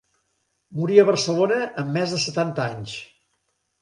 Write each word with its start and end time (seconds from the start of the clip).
Morí 0.77 0.95
a 1.01 1.03
Barcelona 1.11 1.59
amb 1.83 1.93
més 1.99 2.17
de 2.17 2.21
setanta 2.25 2.67
anys. 2.73 2.97